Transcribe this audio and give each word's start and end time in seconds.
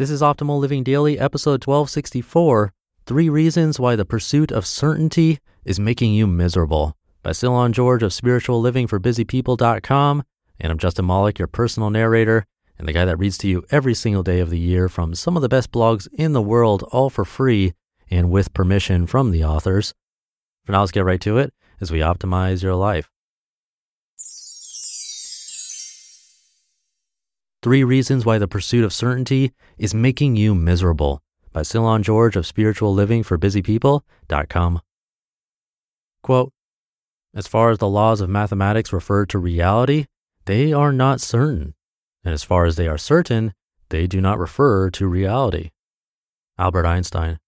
This 0.00 0.10
is 0.10 0.22
Optimal 0.22 0.58
Living 0.58 0.82
Daily, 0.82 1.18
episode 1.18 1.62
1264 1.66 2.72
Three 3.04 3.28
Reasons 3.28 3.78
Why 3.78 3.96
the 3.96 4.06
Pursuit 4.06 4.50
of 4.50 4.64
Certainty 4.64 5.40
is 5.62 5.78
Making 5.78 6.14
You 6.14 6.26
Miserable 6.26 6.96
by 7.22 7.32
Cylon 7.32 7.72
George 7.72 8.02
of 8.02 8.14
Spiritual 8.14 8.62
Living 8.62 8.86
for 8.86 8.98
BusyPeople.com. 8.98 10.22
And 10.58 10.72
I'm 10.72 10.78
Justin 10.78 11.04
Malik, 11.04 11.38
your 11.38 11.48
personal 11.48 11.90
narrator, 11.90 12.46
and 12.78 12.88
the 12.88 12.94
guy 12.94 13.04
that 13.04 13.18
reads 13.18 13.36
to 13.36 13.46
you 13.46 13.62
every 13.70 13.92
single 13.92 14.22
day 14.22 14.40
of 14.40 14.48
the 14.48 14.58
year 14.58 14.88
from 14.88 15.14
some 15.14 15.36
of 15.36 15.42
the 15.42 15.50
best 15.50 15.70
blogs 15.70 16.08
in 16.14 16.32
the 16.32 16.40
world, 16.40 16.82
all 16.92 17.10
for 17.10 17.26
free 17.26 17.74
and 18.10 18.30
with 18.30 18.54
permission 18.54 19.06
from 19.06 19.32
the 19.32 19.44
authors. 19.44 19.92
For 20.64 20.72
now, 20.72 20.80
let's 20.80 20.92
get 20.92 21.04
right 21.04 21.20
to 21.20 21.36
it 21.36 21.52
as 21.78 21.92
we 21.92 21.98
optimize 21.98 22.62
your 22.62 22.74
life. 22.74 23.10
Three 27.62 27.84
Reasons 27.84 28.24
Why 28.24 28.38
the 28.38 28.48
Pursuit 28.48 28.84
of 28.84 28.92
Certainty 28.92 29.52
is 29.76 29.92
Making 29.92 30.34
You 30.34 30.54
Miserable 30.54 31.20
by 31.52 31.60
Cylon 31.60 32.00
George 32.00 32.34
of 32.34 32.46
Spiritual 32.46 32.94
Living 32.94 33.22
for 33.22 33.36
BusyPeople.com. 33.36 34.80
Quote, 36.22 36.52
as 37.34 37.46
far 37.46 37.70
as 37.70 37.76
the 37.76 37.86
laws 37.86 38.22
of 38.22 38.30
mathematics 38.30 38.94
refer 38.94 39.26
to 39.26 39.38
reality, 39.38 40.06
they 40.46 40.72
are 40.72 40.90
not 40.90 41.20
certain. 41.20 41.74
And 42.24 42.32
as 42.32 42.42
far 42.42 42.64
as 42.64 42.76
they 42.76 42.88
are 42.88 42.96
certain, 42.96 43.52
they 43.90 44.06
do 44.06 44.22
not 44.22 44.38
refer 44.38 44.88
to 44.92 45.06
reality. 45.06 45.68
Albert 46.58 46.86
Einstein. 46.86 47.38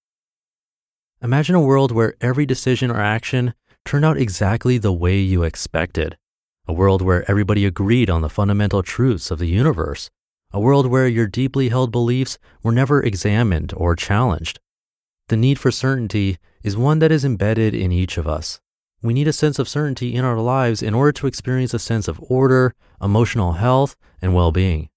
Imagine 1.23 1.55
a 1.55 1.61
world 1.61 1.91
where 1.91 2.17
every 2.21 2.45
decision 2.45 2.91
or 2.91 3.01
action 3.01 3.55
turned 3.87 4.05
out 4.05 4.19
exactly 4.19 4.77
the 4.77 4.93
way 4.93 5.19
you 5.19 5.43
expected 5.43 6.19
a 6.67 6.73
world 6.73 7.03
where 7.03 7.29
everybody 7.31 7.67
agreed 7.67 8.09
on 8.09 8.23
the 8.23 8.29
fundamental 8.29 8.83
truths 8.83 9.31
of 9.31 9.39
the 9.39 9.49
universe, 9.49 10.11
a 10.53 10.61
world 10.61 10.87
where 10.87 11.09
your 11.09 11.27
deeply 11.27 11.71
held 11.71 11.91
beliefs 11.91 12.39
were 12.63 12.73
never 12.73 13.03
examined 13.03 13.73
or 13.77 13.97
challenged. 13.97 14.61
The 15.29 15.37
need 15.37 15.59
for 15.59 15.71
certainty 15.71 16.39
is 16.63 16.77
one 16.77 16.99
that 17.01 17.11
is 17.11 17.25
embedded 17.25 17.75
in 17.75 17.91
each 17.91 18.19
of 18.19 18.29
us. 18.29 18.61
We 19.03 19.15
need 19.15 19.27
a 19.27 19.33
sense 19.33 19.59
of 19.59 19.69
certainty 19.69 20.15
in 20.15 20.25
our 20.25 20.39
lives 20.39 20.83
in 20.83 20.95
order 20.95 21.11
to 21.13 21.27
experience 21.27 21.75
a 21.75 21.79
sense 21.79 22.07
of 22.07 22.21
order, 22.29 22.75
emotional 23.01 23.53
health, 23.53 23.97
and 24.21 24.35
well 24.35 24.53
being. 24.53 24.89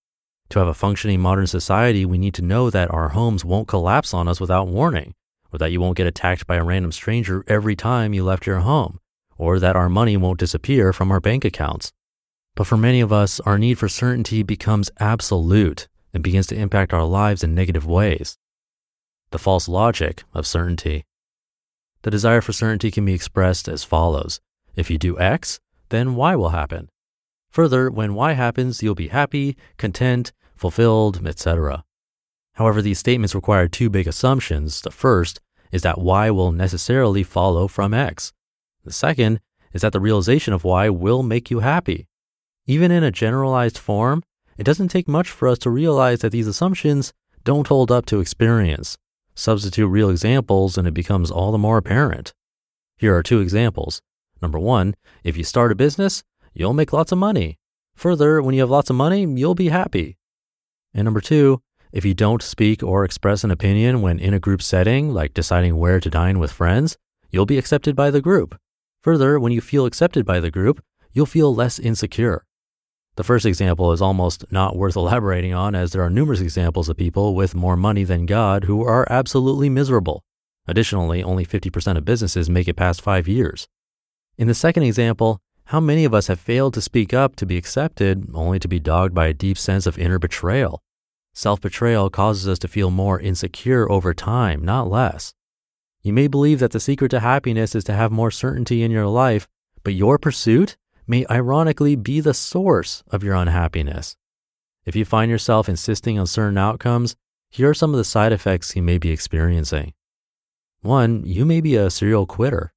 To 0.50 0.60
have 0.60 0.68
a 0.68 0.76
functioning 0.76 1.22
modern 1.22 1.48
society, 1.48 2.06
we 2.06 2.20
need 2.20 2.36
to 2.36 2.44
know 2.44 2.70
that 2.70 2.92
our 2.92 3.10
homes 3.10 3.44
won't 3.44 3.68
collapse 3.68 4.14
on 4.14 4.28
us 4.28 4.40
without 4.40 4.68
warning, 4.68 5.16
or 5.52 5.58
that 5.58 5.72
you 5.72 5.82
won't 5.82 5.98
get 5.98 6.06
attacked 6.06 6.46
by 6.46 6.58
a 6.58 6.64
random 6.64 6.92
stranger 6.92 7.44
every 7.48 7.76
time 7.76 8.14
you 8.14 8.24
left 8.24 8.46
your 8.46 8.60
home, 8.60 9.00
or 9.38 9.60
that 9.60 9.76
our 9.76 9.90
money 9.90 10.18
won't 10.18 10.40
disappear 10.40 10.94
from 10.94 11.12
our 11.12 11.20
bank 11.20 11.46
accounts. 11.46 11.92
But 12.56 12.68
for 12.68 12.78
many 12.78 13.02
of 13.02 13.12
us, 13.12 13.40
our 13.42 13.58
need 13.58 13.78
for 13.78 13.90
certainty 13.90 14.44
becomes 14.44 14.92
absolute 15.00 15.88
and 16.14 16.24
begins 16.24 16.48
to 16.48 16.56
impact 16.56 16.94
our 16.94 17.04
lives 17.04 17.44
in 17.44 17.54
negative 17.54 17.86
ways. 17.86 18.38
The 19.32 19.40
false 19.40 19.68
logic 19.68 20.24
of 20.34 20.48
certainty. 20.48 21.06
The 22.04 22.12
desire 22.12 22.42
for 22.42 22.54
certainty 22.54 22.92
can 22.92 23.04
be 23.04 23.14
expressed 23.14 23.68
as 23.68 23.84
follows 23.84 24.40
If 24.76 24.90
you 24.90 24.98
do 24.98 25.20
X, 25.20 25.60
then 25.90 26.16
Y 26.16 26.36
will 26.36 26.50
happen. 26.50 26.90
Further, 27.50 27.90
when 27.90 28.16
Y 28.16 28.34
happens, 28.34 28.84
you'll 28.84 28.96
be 28.96 29.08
happy, 29.10 29.58
content, 29.78 30.32
fulfilled, 30.56 31.26
etc. 31.28 31.84
However, 32.54 32.82
these 32.82 33.00
statements 33.00 33.36
require 33.36 33.68
two 33.68 33.90
big 33.90 34.08
assumptions. 34.08 34.82
The 34.82 34.92
first 34.92 35.42
is 35.72 35.82
that 35.82 36.00
Y 36.00 36.32
will 36.32 36.52
necessarily 36.52 37.24
follow 37.24 37.68
from 37.68 37.94
X. 37.94 38.32
The 38.86 38.94
second 38.94 39.42
is 39.74 39.82
that 39.82 39.92
the 39.92 40.00
realization 40.00 40.54
of 40.54 40.64
Y 40.64 40.90
will 40.90 41.24
make 41.24 41.52
you 41.52 41.60
happy. 41.60 42.08
Even 42.68 42.92
in 42.92 43.04
a 43.04 43.12
generalized 43.12 43.78
form, 43.78 44.24
it 44.58 44.64
doesn't 44.64 44.88
take 44.88 45.08
much 45.08 45.30
for 45.30 45.48
us 45.48 45.58
to 45.60 45.70
realize 45.70 46.20
that 46.20 46.32
these 46.32 46.48
assumptions 46.48 47.12
don't 47.44 47.68
hold 47.68 47.92
up 47.92 48.06
to 48.06 48.20
experience. 48.20 48.98
Substitute 49.34 49.88
real 49.88 50.10
examples 50.10 50.78
and 50.78 50.88
it 50.88 50.94
becomes 50.94 51.30
all 51.30 51.52
the 51.52 51.58
more 51.58 51.78
apparent. 51.78 52.34
Here 52.98 53.16
are 53.16 53.24
two 53.24 53.42
examples. 53.42 54.02
Number 54.42 54.60
one, 54.60 54.96
if 55.24 55.36
you 55.36 55.44
start 55.44 55.72
a 55.72 55.76
business, 55.76 56.24
you'll 56.54 56.74
make 56.74 56.94
lots 56.94 57.12
of 57.12 57.18
money. 57.18 57.58
Further, 57.96 58.42
when 58.42 58.56
you 58.56 58.62
have 58.62 58.70
lots 58.70 58.90
of 58.90 58.96
money, 58.96 59.26
you'll 59.26 59.56
be 59.56 59.70
happy. 59.70 60.18
And 60.94 61.06
number 61.06 61.22
two, 61.22 61.62
if 61.92 62.06
you 62.06 62.14
don't 62.14 62.42
speak 62.42 62.84
or 62.84 63.04
express 63.04 63.44
an 63.44 63.52
opinion 63.52 64.02
when 64.02 64.20
in 64.20 64.34
a 64.34 64.40
group 64.40 64.62
setting, 64.62 65.12
like 65.12 65.34
deciding 65.34 65.78
where 65.78 66.00
to 66.00 66.10
dine 66.10 66.40
with 66.40 66.52
friends, 66.52 66.98
you'll 67.32 67.46
be 67.46 67.58
accepted 67.58 67.96
by 67.96 68.12
the 68.12 68.22
group. 68.22 68.58
Further, 69.06 69.40
when 69.40 69.52
you 69.52 69.62
feel 69.62 69.86
accepted 69.86 70.26
by 70.26 70.40
the 70.40 70.50
group, 70.50 70.84
you'll 71.14 71.28
feel 71.28 71.54
less 71.54 71.78
insecure. 71.78 72.44
The 73.18 73.24
first 73.24 73.46
example 73.46 73.92
is 73.92 74.02
almost 74.02 74.52
not 74.52 74.76
worth 74.76 74.96
elaborating 74.96 75.54
on, 75.54 75.76
as 75.76 75.92
there 75.92 76.02
are 76.02 76.10
numerous 76.10 76.42
examples 76.42 76.90
of 76.90 76.98
people 76.98 77.36
with 77.36 77.54
more 77.54 77.78
money 77.78 78.04
than 78.04 78.26
God 78.26 78.64
who 78.64 78.84
are 78.84 79.06
absolutely 79.08 79.70
miserable. 79.70 80.24
Additionally, 80.66 81.22
only 81.22 81.46
50% 81.46 81.98
of 81.98 82.04
businesses 82.04 82.50
make 82.50 82.68
it 82.68 82.78
past 82.78 83.00
five 83.00 83.28
years. 83.28 83.68
In 84.40 84.48
the 84.48 84.56
second 84.56 84.82
example, 84.82 85.40
how 85.66 85.80
many 85.80 86.04
of 86.04 86.16
us 86.16 86.26
have 86.26 86.40
failed 86.40 86.74
to 86.74 86.82
speak 86.82 87.14
up 87.14 87.36
to 87.36 87.46
be 87.46 87.58
accepted 87.58 88.28
only 88.34 88.58
to 88.58 88.68
be 88.68 88.80
dogged 88.80 89.14
by 89.14 89.28
a 89.28 89.36
deep 89.36 89.60
sense 89.60 89.86
of 89.86 90.00
inner 90.00 90.18
betrayal? 90.18 90.82
Self 91.32 91.62
betrayal 91.62 92.10
causes 92.10 92.48
us 92.48 92.58
to 92.58 92.68
feel 92.68 92.90
more 92.90 93.20
insecure 93.20 93.88
over 93.88 94.16
time, 94.16 94.66
not 94.66 94.90
less. 94.90 95.36
You 96.06 96.14
may 96.14 96.28
believe 96.28 96.60
that 96.60 96.70
the 96.70 96.80
secret 96.80 97.10
to 97.10 97.20
happiness 97.20 97.74
is 97.74 97.84
to 97.86 97.94
have 97.94 98.12
more 98.12 98.30
certainty 98.30 98.84
in 98.84 98.92
your 98.92 99.08
life, 99.08 99.48
but 99.84 99.96
your 99.96 100.20
pursuit 100.20 100.78
may 101.08 101.26
ironically 101.32 101.96
be 101.96 102.20
the 102.20 102.36
source 102.36 103.04
of 103.10 103.24
your 103.24 103.34
unhappiness. 103.34 104.16
If 104.86 104.96
you 104.96 105.04
find 105.04 105.32
yourself 105.32 105.68
insisting 105.68 106.20
on 106.20 106.28
certain 106.28 106.60
outcomes, 106.60 107.16
here 107.50 107.72
are 107.72 107.74
some 107.74 107.90
of 107.90 107.98
the 107.98 108.04
side 108.04 108.32
effects 108.32 108.76
you 108.76 108.84
may 108.84 109.00
be 109.00 109.10
experiencing. 109.10 109.96
One, 110.82 111.24
you 111.26 111.44
may 111.44 111.60
be 111.60 111.76
a 111.76 111.90
serial 111.90 112.28
quitter. 112.28 112.72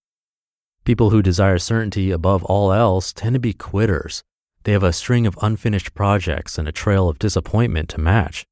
People 0.87 1.11
who 1.11 1.21
desire 1.21 1.59
certainty 1.59 2.11
above 2.11 2.43
all 2.44 2.72
else 2.72 3.12
tend 3.12 3.34
to 3.34 3.38
be 3.38 3.53
quitters. 3.53 4.25
They 4.62 4.72
have 4.72 4.83
a 4.83 4.91
string 4.94 5.27
of 5.27 5.38
unfinished 5.43 5.93
projects 5.93 6.56
and 6.56 6.67
a 6.67 6.72
trail 6.72 7.11
of 7.11 7.19
disappointment 7.19 7.91
to 7.91 8.00
match. 8.00 8.47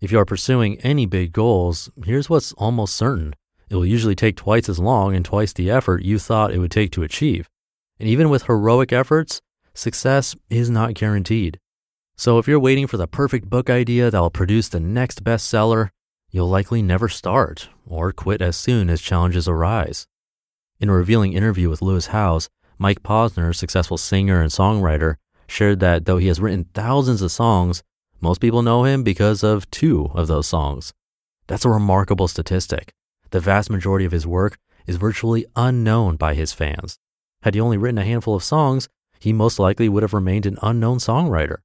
If 0.00 0.10
you 0.10 0.18
are 0.18 0.24
pursuing 0.24 0.80
any 0.80 1.06
big 1.06 1.30
goals, 1.30 1.88
here's 2.04 2.28
what's 2.28 2.52
almost 2.54 2.96
certain 2.96 3.34
it 3.70 3.76
will 3.76 3.86
usually 3.86 4.14
take 4.14 4.36
twice 4.36 4.68
as 4.68 4.78
long 4.78 5.14
and 5.14 5.24
twice 5.24 5.52
the 5.52 5.70
effort 5.70 6.02
you 6.02 6.18
thought 6.18 6.52
it 6.52 6.58
would 6.58 6.70
take 6.70 6.90
to 6.92 7.02
achieve. 7.02 7.48
And 8.00 8.08
even 8.08 8.30
with 8.30 8.44
heroic 8.44 8.92
efforts, 8.92 9.40
success 9.74 10.34
is 10.48 10.70
not 10.70 10.94
guaranteed. 10.94 11.58
So 12.16 12.38
if 12.38 12.48
you're 12.48 12.58
waiting 12.58 12.86
for 12.86 12.96
the 12.96 13.06
perfect 13.06 13.48
book 13.48 13.70
idea 13.70 14.10
that 14.10 14.20
will 14.20 14.30
produce 14.30 14.68
the 14.68 14.80
next 14.80 15.22
bestseller, 15.22 15.90
you'll 16.30 16.48
likely 16.48 16.82
never 16.82 17.08
start 17.08 17.68
or 17.86 18.12
quit 18.12 18.40
as 18.40 18.56
soon 18.56 18.90
as 18.90 19.00
challenges 19.00 19.48
arise. 19.48 20.06
In 20.80 20.88
a 20.88 20.92
revealing 20.92 21.32
interview 21.32 21.68
with 21.68 21.82
Lewis 21.82 22.08
Howes, 22.08 22.48
Mike 22.78 23.02
Posner, 23.02 23.54
successful 23.54 23.98
singer 23.98 24.40
and 24.40 24.50
songwriter, 24.50 25.16
shared 25.48 25.80
that 25.80 26.04
though 26.04 26.18
he 26.18 26.28
has 26.28 26.40
written 26.40 26.66
thousands 26.74 27.22
of 27.22 27.32
songs, 27.32 27.82
most 28.20 28.40
people 28.40 28.62
know 28.62 28.84
him 28.84 29.02
because 29.02 29.42
of 29.42 29.70
two 29.70 30.10
of 30.14 30.26
those 30.26 30.46
songs. 30.46 30.92
That's 31.46 31.64
a 31.64 31.70
remarkable 31.70 32.28
statistic 32.28 32.92
the 33.30 33.40
vast 33.40 33.70
majority 33.70 34.04
of 34.04 34.12
his 34.12 34.26
work 34.26 34.58
is 34.86 34.96
virtually 34.96 35.46
unknown 35.56 36.16
by 36.16 36.34
his 36.34 36.52
fans. 36.52 36.98
Had 37.42 37.54
he 37.54 37.60
only 37.60 37.76
written 37.76 37.98
a 37.98 38.04
handful 38.04 38.34
of 38.34 38.42
songs, 38.42 38.88
he 39.20 39.32
most 39.32 39.58
likely 39.58 39.88
would 39.88 40.02
have 40.02 40.14
remained 40.14 40.46
an 40.46 40.58
unknown 40.62 40.98
songwriter. 40.98 41.58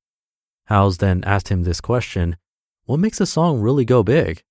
Howes 0.65 0.98
then 0.98 1.24
asked 1.24 1.50
him 1.50 1.63
this 1.63 1.81
question 1.81 2.38
What 2.86 3.00
makes 3.00 3.21
a 3.21 3.25
song 3.25 3.60
really 3.60 3.86
go 3.86 4.04
big? 4.04 4.44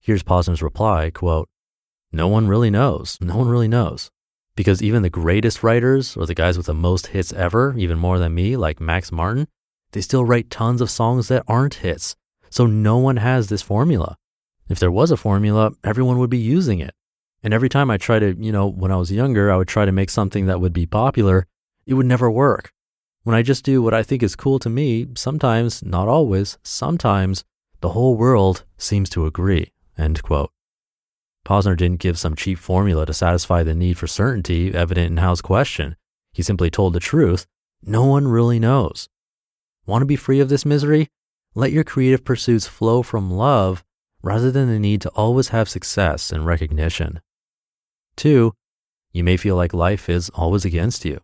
Here's 0.00 0.22
Posner's 0.22 0.62
reply 0.62 1.10
quote, 1.10 1.48
No 2.12 2.28
one 2.28 2.48
really 2.48 2.70
knows. 2.70 3.18
No 3.20 3.36
one 3.36 3.48
really 3.48 3.68
knows. 3.68 4.10
Because 4.54 4.82
even 4.82 5.02
the 5.02 5.10
greatest 5.10 5.62
writers, 5.62 6.16
or 6.16 6.26
the 6.26 6.34
guys 6.34 6.56
with 6.56 6.66
the 6.66 6.74
most 6.74 7.08
hits 7.08 7.32
ever, 7.32 7.74
even 7.76 7.98
more 7.98 8.18
than 8.18 8.34
me, 8.34 8.56
like 8.56 8.80
Max 8.80 9.12
Martin, 9.12 9.48
they 9.92 10.00
still 10.00 10.24
write 10.24 10.50
tons 10.50 10.80
of 10.80 10.90
songs 10.90 11.28
that 11.28 11.44
aren't 11.46 11.74
hits. 11.74 12.16
So 12.50 12.66
no 12.66 12.96
one 12.96 13.18
has 13.18 13.48
this 13.48 13.62
formula. 13.62 14.16
If 14.68 14.78
there 14.78 14.90
was 14.90 15.10
a 15.10 15.16
formula, 15.16 15.72
everyone 15.84 16.18
would 16.18 16.30
be 16.30 16.38
using 16.38 16.80
it. 16.80 16.94
And 17.42 17.54
every 17.54 17.68
time 17.68 17.90
I 17.90 17.96
try 17.96 18.18
to, 18.18 18.34
you 18.38 18.50
know, 18.50 18.66
when 18.66 18.90
I 18.90 18.96
was 18.96 19.12
younger, 19.12 19.52
I 19.52 19.56
would 19.56 19.68
try 19.68 19.84
to 19.84 19.92
make 19.92 20.10
something 20.10 20.46
that 20.46 20.60
would 20.60 20.72
be 20.72 20.86
popular, 20.86 21.46
it 21.86 21.94
would 21.94 22.06
never 22.06 22.30
work. 22.30 22.72
When 23.22 23.36
I 23.36 23.42
just 23.42 23.64
do 23.64 23.82
what 23.82 23.94
I 23.94 24.02
think 24.02 24.22
is 24.22 24.36
cool 24.36 24.58
to 24.60 24.70
me, 24.70 25.06
sometimes, 25.16 25.82
not 25.82 26.08
always, 26.08 26.58
sometimes 26.62 27.44
the 27.80 27.90
whole 27.90 28.16
world 28.16 28.64
seems 28.78 29.08
to 29.10 29.26
agree. 29.26 29.72
End 29.96 30.22
quote. 30.22 30.50
Posner 31.46 31.76
didn't 31.76 32.00
give 32.00 32.18
some 32.18 32.34
cheap 32.34 32.58
formula 32.58 33.06
to 33.06 33.14
satisfy 33.14 33.62
the 33.62 33.74
need 33.74 33.98
for 33.98 34.08
certainty 34.08 34.74
evident 34.74 35.12
in 35.12 35.16
Howes' 35.18 35.40
question. 35.40 35.96
He 36.32 36.42
simply 36.42 36.70
told 36.70 36.92
the 36.92 37.00
truth. 37.00 37.46
No 37.82 38.04
one 38.04 38.26
really 38.26 38.58
knows. 38.58 39.08
Want 39.86 40.02
to 40.02 40.06
be 40.06 40.16
free 40.16 40.40
of 40.40 40.48
this 40.48 40.66
misery? 40.66 41.08
Let 41.54 41.70
your 41.70 41.84
creative 41.84 42.24
pursuits 42.24 42.66
flow 42.66 43.02
from 43.02 43.30
love 43.30 43.84
rather 44.22 44.50
than 44.50 44.68
the 44.68 44.78
need 44.78 45.00
to 45.02 45.10
always 45.10 45.48
have 45.48 45.68
success 45.68 46.30
and 46.30 46.44
recognition. 46.44 47.20
Two, 48.16 48.54
you 49.12 49.22
may 49.22 49.36
feel 49.36 49.56
like 49.56 49.72
life 49.72 50.08
is 50.08 50.30
always 50.30 50.64
against 50.64 51.04
you. 51.04 51.20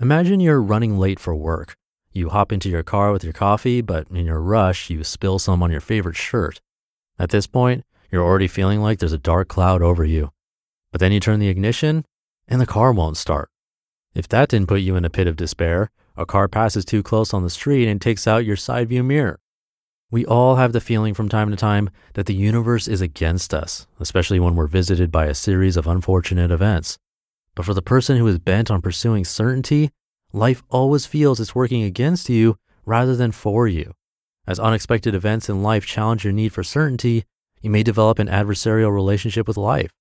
Imagine 0.00 0.40
you're 0.40 0.62
running 0.62 0.98
late 0.98 1.20
for 1.20 1.34
work. 1.34 1.76
You 2.12 2.28
hop 2.28 2.52
into 2.52 2.68
your 2.68 2.82
car 2.82 3.12
with 3.12 3.24
your 3.24 3.32
coffee, 3.32 3.80
but 3.80 4.06
in 4.10 4.26
your 4.26 4.40
rush, 4.40 4.90
you 4.90 5.02
spill 5.04 5.38
some 5.38 5.62
on 5.62 5.70
your 5.70 5.80
favorite 5.80 6.16
shirt. 6.16 6.60
At 7.18 7.30
this 7.30 7.46
point, 7.46 7.84
you're 8.10 8.24
already 8.24 8.48
feeling 8.48 8.80
like 8.80 8.98
there's 8.98 9.12
a 9.12 9.18
dark 9.18 9.48
cloud 9.48 9.80
over 9.80 10.04
you. 10.04 10.32
But 10.90 11.00
then 11.00 11.12
you 11.12 11.20
turn 11.20 11.40
the 11.40 11.48
ignition 11.48 12.04
and 12.46 12.60
the 12.60 12.66
car 12.66 12.92
won't 12.92 13.16
start. 13.16 13.48
If 14.14 14.28
that 14.28 14.50
didn't 14.50 14.68
put 14.68 14.82
you 14.82 14.96
in 14.96 15.04
a 15.04 15.10
pit 15.10 15.26
of 15.26 15.36
despair, 15.36 15.90
a 16.16 16.26
car 16.26 16.46
passes 16.48 16.84
too 16.84 17.02
close 17.02 17.32
on 17.32 17.42
the 17.42 17.50
street 17.50 17.88
and 17.88 18.00
takes 18.00 18.26
out 18.26 18.44
your 18.44 18.56
side 18.56 18.90
view 18.90 19.02
mirror. 19.02 19.40
We 20.12 20.26
all 20.26 20.56
have 20.56 20.74
the 20.74 20.80
feeling 20.82 21.14
from 21.14 21.30
time 21.30 21.48
to 21.50 21.56
time 21.56 21.88
that 22.12 22.26
the 22.26 22.34
universe 22.34 22.86
is 22.86 23.00
against 23.00 23.54
us, 23.54 23.86
especially 23.98 24.38
when 24.38 24.54
we're 24.54 24.66
visited 24.66 25.10
by 25.10 25.24
a 25.24 25.34
series 25.34 25.78
of 25.78 25.86
unfortunate 25.86 26.50
events. 26.50 26.98
But 27.54 27.64
for 27.64 27.72
the 27.72 27.80
person 27.80 28.18
who 28.18 28.26
is 28.26 28.38
bent 28.38 28.70
on 28.70 28.82
pursuing 28.82 29.24
certainty, 29.24 29.88
life 30.34 30.62
always 30.68 31.06
feels 31.06 31.40
it's 31.40 31.54
working 31.54 31.82
against 31.82 32.28
you 32.28 32.58
rather 32.84 33.16
than 33.16 33.32
for 33.32 33.66
you. 33.66 33.94
As 34.46 34.60
unexpected 34.60 35.14
events 35.14 35.48
in 35.48 35.62
life 35.62 35.86
challenge 35.86 36.24
your 36.24 36.34
need 36.34 36.52
for 36.52 36.62
certainty, 36.62 37.24
you 37.62 37.70
may 37.70 37.82
develop 37.82 38.18
an 38.18 38.28
adversarial 38.28 38.92
relationship 38.92 39.48
with 39.48 39.56
life. 39.56 39.92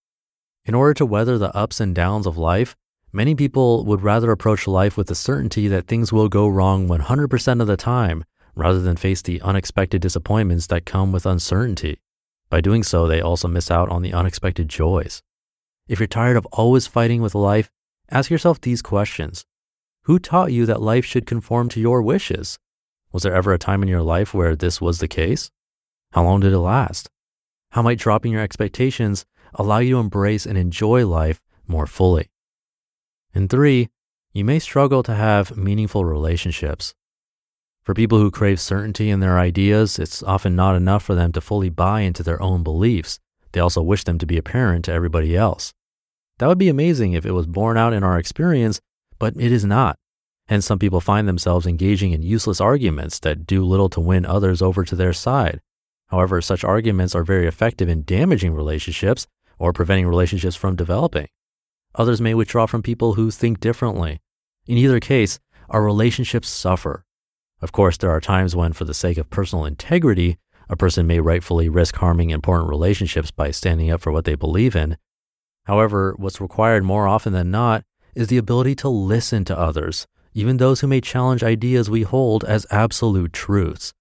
In 0.66 0.75
order 0.75 0.94
to 0.96 1.06
weather 1.06 1.38
the 1.38 1.56
ups 1.56 1.80
and 1.80 1.96
downs 1.96 2.28
of 2.28 2.38
life, 2.38 2.75
many 3.14 3.34
people 3.34 3.86
would 3.86 4.02
rather 4.02 4.30
approach 4.30 4.68
life 4.68 4.98
with 4.98 5.07
the 5.07 5.16
certainty 5.16 5.69
that 5.69 5.88
things 5.88 6.12
will 6.12 6.28
go 6.28 6.50
wrong 6.50 6.90
100% 6.90 7.62
of 7.62 7.68
the 7.68 7.78
time 7.78 8.25
rather 8.56 8.80
than 8.80 8.95
face 8.95 9.21
the 9.21 9.42
unexpected 9.42 10.01
disappointments 10.01 10.68
that 10.68 10.86
come 10.86 11.12
with 11.12 11.25
uncertainty. 11.25 12.00
By 12.50 12.62
doing 12.62 12.83
so, 12.83 13.07
they 13.07 13.21
also 13.21 13.48
miss 13.48 13.71
out 13.71 13.89
on 13.89 14.01
the 14.01 14.13
unexpected 14.13 14.68
joys. 14.68 15.24
If 15.88 16.00
you're 16.00 16.07
tired 16.07 16.38
of 16.38 16.45
always 16.48 16.88
fighting 16.88 17.21
with 17.21 17.36
life, 17.36 17.71
ask 18.09 18.30
yourself 18.30 18.59
these 18.59 18.81
questions. 18.81 19.45
Who 20.03 20.19
taught 20.19 20.51
you 20.51 20.65
that 20.65 20.81
life 20.81 21.06
should 21.06 21.25
conform 21.25 21.69
to 21.69 21.80
your 21.80 22.01
wishes? 22.01 22.59
Was 23.12 23.24
there 23.24 23.36
ever 23.36 23.53
a 23.53 23.57
time 23.57 23.81
in 23.83 23.89
your 23.89 24.01
life 24.01 24.33
where 24.33 24.56
this 24.56 24.81
was 24.81 25.00
the 25.00 25.07
case? 25.07 25.51
How 26.12 26.24
long 26.24 26.39
did 26.39 26.54
it 26.54 26.59
last? 26.59 27.09
How 27.71 27.81
might 27.81 28.00
dropping 28.00 28.33
your 28.33 28.42
expectations 28.42 29.25
allow 29.54 29.80
you 29.80 29.95
to 29.95 30.00
embrace 30.00 30.45
and 30.45 30.57
enjoy 30.57 31.06
life 31.06 31.42
more 31.68 31.88
fully? 31.88 32.30
And 33.33 33.50
three, 33.50 33.89
you 34.33 34.44
may 34.44 34.59
struggle 34.59 35.04
to 35.04 35.15
have 35.15 35.57
meaningful 35.57 36.04
relationships. 36.04 36.94
For 37.83 37.95
people 37.95 38.19
who 38.19 38.30
crave 38.30 38.60
certainty 38.60 39.10
in 39.10 39.22
their 39.22 39.39
ideas, 39.39 39.98
it's 39.98 40.22
often 40.22 40.56
not 40.56 40.75
enough 40.75 41.04
for 41.04 41.16
them 41.16 41.31
to 41.31 41.42
fully 41.42 41.69
buy 41.69 42.01
into 42.01 42.22
their 42.22 42.42
own 42.42 42.62
beliefs. 42.62 43.19
They 43.54 43.60
also 43.60 43.81
wish 43.81 44.04
them 44.04 44.19
to 44.19 44.28
be 44.28 44.38
apparent 44.38 44.86
to 44.86 44.92
everybody 44.92 45.36
else. 45.36 45.74
That 46.38 46.48
would 46.48 46.60
be 46.60 46.69
amazing 46.69 47.13
if 47.13 47.25
it 47.25 47.31
was 47.31 47.48
borne 47.48 47.78
out 47.78 47.94
in 47.94 48.04
our 48.04 48.19
experience, 48.19 48.80
but 49.18 49.36
it 49.36 49.51
is 49.51 49.66
not. 49.66 49.98
Hence, 50.48 50.66
some 50.66 50.80
people 50.80 51.01
find 51.01 51.28
themselves 51.28 51.66
engaging 51.66 52.12
in 52.12 52.22
useless 52.22 52.62
arguments 52.62 53.19
that 53.19 53.48
do 53.48 53.63
little 53.63 53.89
to 53.89 54.00
win 54.00 54.25
others 54.25 54.62
over 54.62 54.83
to 54.83 54.95
their 54.95 55.13
side. 55.13 55.62
However, 56.07 56.42
such 56.42 56.63
arguments 56.63 57.16
are 57.16 57.24
very 57.24 57.48
effective 57.48 57.89
in 57.89 58.04
damaging 58.04 58.54
relationships 58.54 59.28
or 59.57 59.74
preventing 59.74 60.07
relationships 60.07 60.56
from 60.56 60.75
developing. 60.75 61.28
Others 61.95 62.22
may 62.22 62.33
withdraw 62.33 62.66
from 62.66 62.83
people 62.83 63.13
who 63.13 63.31
think 63.31 63.60
differently. 63.60 64.19
In 64.68 64.78
either 64.78 65.00
case, 65.00 65.39
our 65.69 65.83
relationships 65.83 66.50
suffer. 66.50 67.06
Of 67.62 67.72
course, 67.72 67.98
there 67.98 68.10
are 68.10 68.22
times 68.22 68.56
when, 68.56 68.74
for 68.74 68.86
the 68.86 68.94
sake 68.94 69.18
of 69.18 69.30
personal 69.30 69.66
integrity, 69.66 70.38
a 70.68 70.75
person 70.75 71.06
may 71.06 71.19
rightfully 71.19 71.69
risk 71.69 71.96
harming 71.98 72.31
important 72.31 72.69
relationships 72.69 73.30
by 73.30 73.52
standing 73.52 73.92
up 73.92 74.02
for 74.02 74.12
what 74.12 74.25
they 74.25 74.36
believe 74.36 74.75
in. 74.75 74.98
However, 75.66 76.16
what's 76.18 76.42
required 76.42 76.84
more 76.84 77.08
often 77.08 77.34
than 77.34 77.52
not 77.52 77.84
is 78.16 78.28
the 78.28 78.38
ability 78.38 78.75
to 78.75 78.90
listen 78.90 79.46
to 79.46 79.58
others, 79.58 80.08
even 80.34 80.58
those 80.58 80.80
who 80.80 80.88
may 80.88 81.02
challenge 81.02 81.44
ideas 81.44 81.90
we 81.90 82.02
hold 82.02 82.44
as 82.46 82.66
absolute 82.72 83.31
truths. 83.31 83.94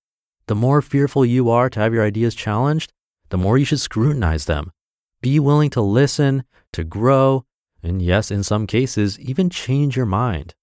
The 0.47 0.55
more 0.55 0.81
fearful 0.81 1.25
you 1.25 1.51
are 1.51 1.69
to 1.69 1.81
have 1.81 1.93
your 1.93 2.05
ideas 2.05 2.35
challenged, 2.35 2.93
the 3.29 3.39
more 3.39 3.59
you 3.59 3.65
should 3.65 3.81
scrutinize 3.81 4.47
them. 4.47 4.73
Be 5.21 5.39
willing 5.39 5.71
to 5.71 5.83
listen, 5.83 6.45
to 6.73 6.83
grow, 6.83 7.45
and 7.83 8.01
yes, 8.01 8.31
in 8.31 8.43
some 8.43 8.67
cases, 8.67 9.19
even 9.21 9.51
change 9.51 9.97
your 9.97 10.07
mind. 10.07 10.55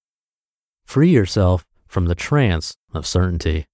Free 0.84 1.10
yourself 1.10 1.66
from 1.98 2.06
the 2.06 2.14
trance 2.14 2.78
of 2.94 3.08
certainty. 3.08 3.66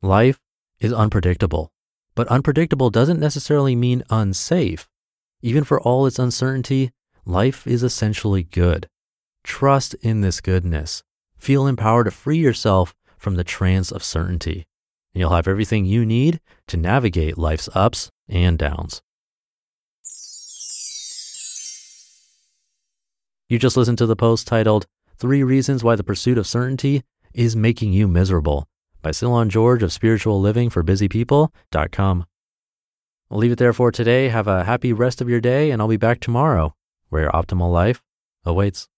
Life 0.00 0.40
is 0.80 0.90
unpredictable, 0.90 1.70
but 2.14 2.26
unpredictable 2.28 2.88
doesn't 2.88 3.20
necessarily 3.20 3.76
mean 3.76 4.02
unsafe. 4.08 4.88
Even 5.42 5.62
for 5.62 5.78
all 5.78 6.06
its 6.06 6.18
uncertainty, 6.18 6.92
life 7.26 7.66
is 7.66 7.82
essentially 7.82 8.42
good. 8.42 8.88
Trust 9.44 9.92
in 10.00 10.22
this 10.22 10.40
goodness. 10.40 11.02
Feel 11.36 11.66
empowered 11.66 12.06
to 12.06 12.10
free 12.10 12.38
yourself 12.38 12.94
from 13.18 13.34
the 13.34 13.44
trance 13.44 13.92
of 13.92 14.02
certainty 14.02 14.64
and 15.12 15.20
you'll 15.20 15.34
have 15.34 15.46
everything 15.46 15.84
you 15.84 16.06
need 16.06 16.40
to 16.68 16.78
navigate 16.78 17.36
life's 17.36 17.68
ups 17.74 18.10
and 18.30 18.56
downs. 18.56 19.02
You 23.50 23.58
just 23.58 23.76
listened 23.76 23.98
to 23.98 24.06
the 24.06 24.16
post 24.16 24.46
titled 24.46 24.86
Three 25.18 25.42
Reasons 25.42 25.82
Why 25.84 25.96
the 25.96 26.02
Pursuit 26.02 26.38
of 26.38 26.46
Certainty 26.46 27.02
is 27.36 27.54
Making 27.54 27.92
You 27.92 28.08
Miserable 28.08 28.66
by 29.02 29.10
Cylon 29.10 29.48
George 29.48 29.82
of 29.82 29.92
Spiritual 29.92 30.40
Living 30.40 30.70
for 30.70 30.82
Busy 30.82 31.06
People.com. 31.06 32.24
I'll 33.30 33.38
leave 33.38 33.52
it 33.52 33.58
there 33.58 33.74
for 33.74 33.92
today. 33.92 34.30
Have 34.30 34.48
a 34.48 34.64
happy 34.64 34.94
rest 34.94 35.20
of 35.20 35.28
your 35.28 35.40
day, 35.40 35.70
and 35.70 35.82
I'll 35.82 35.88
be 35.88 35.98
back 35.98 36.18
tomorrow 36.18 36.74
where 37.10 37.22
your 37.22 37.32
optimal 37.32 37.70
life 37.70 38.02
awaits. 38.44 38.88